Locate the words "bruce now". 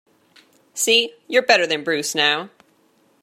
1.83-2.49